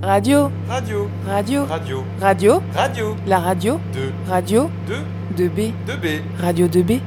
[0.00, 0.52] Radio.
[0.68, 1.10] Radio.
[1.26, 1.66] Radio.
[1.66, 2.06] Radio.
[2.20, 2.62] Radio.
[2.72, 3.16] Radio.
[3.26, 3.80] La radio.
[3.92, 4.12] 2.
[4.28, 4.70] Radio.
[4.86, 5.48] 2.
[5.48, 5.72] 2B.
[5.88, 6.20] 2B.
[6.38, 7.00] Radio 2B.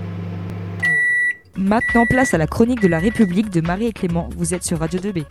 [1.55, 4.27] Maintenant, place à la chronique de la République de Marie et Clément.
[4.35, 5.23] Vous êtes sur Radio 2B.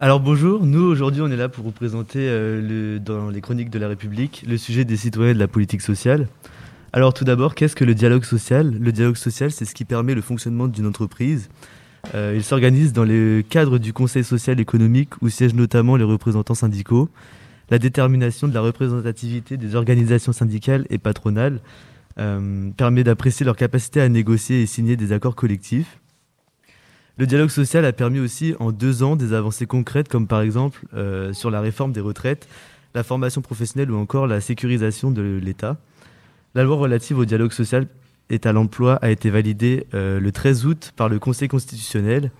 [0.00, 3.70] Alors bonjour, nous aujourd'hui on est là pour vous présenter euh, le, dans les chroniques
[3.70, 6.28] de la République le sujet des citoyens de la politique sociale.
[6.92, 8.76] Alors tout d'abord, qu'est-ce que le dialogue social?
[8.78, 11.48] Le dialogue social, c'est ce qui permet le fonctionnement d'une entreprise.
[12.14, 16.54] Euh, il s'organise dans le cadre du Conseil social économique où siègent notamment les représentants
[16.54, 17.08] syndicaux.
[17.70, 21.60] La détermination de la représentativité des organisations syndicales et patronales
[22.18, 25.98] euh, permet d'apprécier leur capacité à négocier et signer des accords collectifs.
[27.18, 30.84] Le dialogue social a permis aussi en deux ans des avancées concrètes comme par exemple
[30.94, 32.48] euh, sur la réforme des retraites,
[32.94, 35.78] la formation professionnelle ou encore la sécurisation de l'État.
[36.54, 37.86] La loi relative au dialogue social
[38.32, 42.32] et à l'emploi a été validée euh, le 13 août par le Conseil constitutionnel.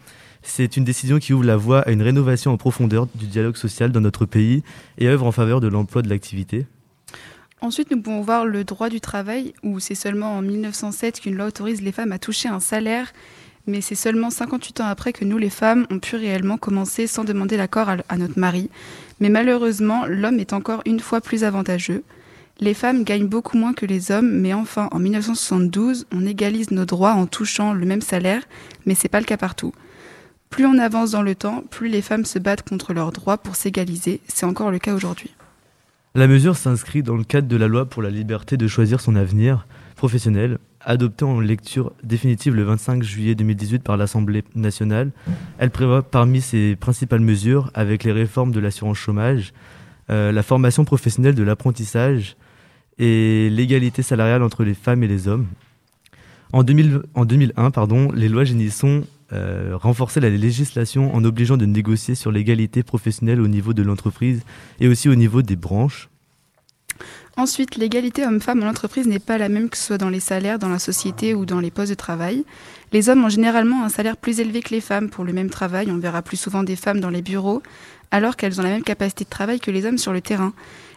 [0.42, 3.92] C'est une décision qui ouvre la voie à une rénovation en profondeur du dialogue social
[3.92, 4.64] dans notre pays
[4.98, 6.66] et œuvre en faveur de l'emploi de l'activité.
[7.60, 11.46] Ensuite, nous pouvons voir le droit du travail, où c'est seulement en 1907 qu'une loi
[11.46, 13.12] autorise les femmes à toucher un salaire
[13.66, 17.24] mais c'est seulement 58 ans après que nous, les femmes, ont pu réellement commencer sans
[17.24, 18.70] demander l'accord à, notre mari.
[19.20, 22.02] Mais malheureusement, l'homme est encore une fois plus avantageux.
[22.60, 26.84] Les femmes gagnent beaucoup moins que les hommes, mais enfin, en 1972, on égalise nos
[26.84, 28.42] droits en touchant le même salaire,
[28.86, 29.72] mais c'est pas le cas partout.
[30.50, 33.56] Plus on avance dans le temps, plus les femmes se battent contre leurs droits pour
[33.56, 34.20] s'égaliser.
[34.28, 35.30] C'est encore le cas aujourd'hui.
[36.14, 39.16] La mesure s'inscrit dans le cadre de la loi pour la liberté de choisir son
[39.16, 39.66] avenir
[39.96, 45.10] professionnel, adoptée en lecture définitive le 25 juillet 2018 par l'Assemblée nationale.
[45.56, 49.54] Elle prévoit parmi ses principales mesures, avec les réformes de l'assurance chômage,
[50.12, 52.36] la formation professionnelle de l'apprentissage
[52.98, 55.46] et l'égalité salariale entre les femmes et les hommes.
[56.52, 62.30] En, 2001, pardon, les lois Génisson euh, renforçaient la législation en obligeant de négocier sur
[62.30, 64.42] l'égalité professionnelle au niveau de l'entreprise
[64.78, 66.10] et aussi au niveau des branches.
[67.36, 70.58] Ensuite, l'égalité homme-femme en entreprise n'est pas la même que ce soit dans les salaires,
[70.58, 72.44] dans la société ou dans les postes de travail.
[72.92, 75.90] Les hommes ont généralement un salaire plus élevé que les femmes pour le même travail.
[75.90, 77.62] On verra plus souvent des femmes dans les bureaux,
[78.10, 80.52] alors qu'elles ont la même capacité de travail que les hommes sur le terrain.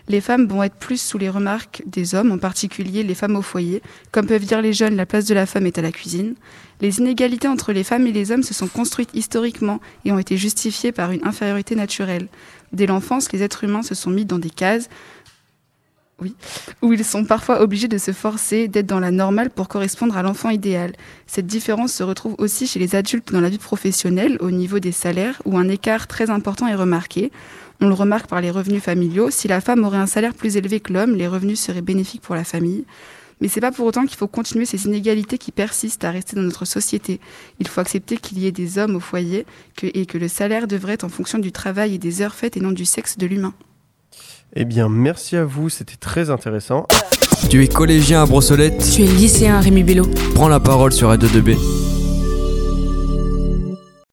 [0.07, 3.41] Les femmes vont être plus sous les remarques des hommes, en particulier les femmes au
[3.41, 3.81] foyer.
[4.11, 6.35] Comme peuvent dire les jeunes, la place de la femme est à la cuisine.
[6.81, 10.37] Les inégalités entre les femmes et les hommes se sont construites historiquement et ont été
[10.37, 12.27] justifiées par une infériorité naturelle.
[12.73, 14.89] Dès l'enfance, les êtres humains se sont mis dans des cases
[16.21, 16.33] oui,
[16.81, 20.23] où ils sont parfois obligés de se forcer d'être dans la normale pour correspondre à
[20.23, 20.93] l'enfant idéal.
[21.27, 24.93] Cette différence se retrouve aussi chez les adultes dans la vie professionnelle au niveau des
[24.93, 27.31] salaires où un écart très important est remarqué.
[27.81, 29.29] On le remarque par les revenus familiaux.
[29.29, 32.35] Si la femme aurait un salaire plus élevé que l'homme, les revenus seraient bénéfiques pour
[32.35, 32.85] la famille.
[33.41, 36.43] Mais c'est pas pour autant qu'il faut continuer ces inégalités qui persistent à rester dans
[36.43, 37.19] notre société.
[37.59, 39.45] Il faut accepter qu'il y ait des hommes au foyer
[39.83, 42.61] et que le salaire devrait être en fonction du travail et des heures faites et
[42.61, 43.53] non du sexe de l'humain.
[44.57, 46.87] Eh bien, merci à vous, c'était très intéressant.
[47.49, 51.09] Tu es collégien à Brossolette Tu es lycéen à Rémi Bello Prends la parole sur
[51.09, 51.74] Radio 2B.